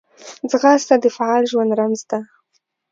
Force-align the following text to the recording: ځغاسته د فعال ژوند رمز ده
ځغاسته 0.51 0.95
د 1.03 1.05
فعال 1.15 1.43
ژوند 1.51 1.71
رمز 1.79 2.01
ده 2.09 2.19